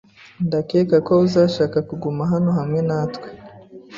[0.47, 3.27] Ndakeka ko uzashaka kuguma hano hamwe natwe.